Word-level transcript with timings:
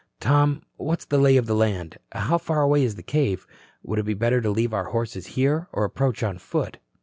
Tom, 0.19 0.63
what's 0.77 1.05
the 1.05 1.19
lay 1.19 1.37
of 1.37 1.45
the 1.45 1.53
land? 1.53 1.97
How 2.11 2.39
far 2.39 2.63
away 2.63 2.83
is 2.83 2.95
the 2.95 3.03
cave? 3.03 3.45
Would 3.83 3.99
it 3.99 4.03
be 4.03 4.15
better 4.15 4.41
to 4.41 4.49
leave 4.49 4.73
our 4.73 4.85
horses 4.85 5.27
here 5.37 5.67
and 5.75 5.83
approach 5.85 6.23
on 6.23 6.39
foot?" 6.39 6.79